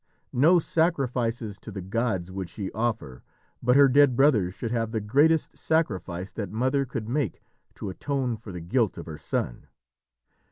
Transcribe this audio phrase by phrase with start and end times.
[0.33, 3.21] No sacrifices to the gods would she offer,
[3.61, 7.39] but her dead brothers should have the greatest sacrifice that mother could make
[7.75, 9.67] to atone for the guilt of her son.